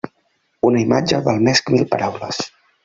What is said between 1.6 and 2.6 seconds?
que mil paraules.